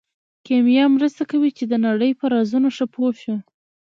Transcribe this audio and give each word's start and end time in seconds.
کیمیا 0.45 0.85
مرسته 0.95 1.23
کوي 1.31 1.51
چې 1.57 1.63
د 1.67 1.73
نړۍ 1.87 2.11
په 2.19 2.25
رازونو 2.33 2.69
ښه 2.77 2.85
پوه 2.93 3.11
شو. 3.21 3.35